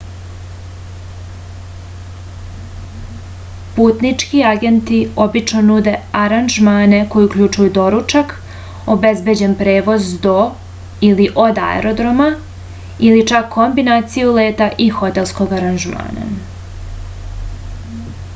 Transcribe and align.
путнички 3.75 4.39
агенти 4.53 4.99
обично 5.25 5.61
нуде 5.67 5.93
аранжмане 6.21 7.01
који 7.15 7.27
укључују 7.29 7.69
доручак 7.75 8.33
обезбеђен 8.95 9.53
превоз 9.61 10.07
до/од 10.25 11.59
аеродрома 11.67 12.29
или 13.11 13.25
чак 13.33 13.51
комбинацију 13.59 14.33
лета 14.39 14.71
и 14.87 14.89
хотелског 15.01 15.53
аранжмана 15.61 16.29